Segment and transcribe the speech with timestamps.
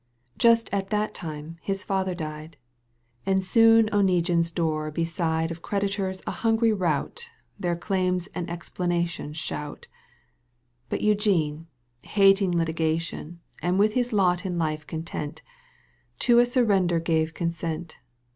[0.39, 2.57] Just at that time his father died,
[3.23, 9.87] And soon Oneguine's door beside Of creditors a hungry rout Their claims and explanations shout.
[10.89, 11.67] But Eugene,
[12.01, 15.43] hating litigation And with his lot in life content,
[16.21, 17.99] To a surrender gave consent.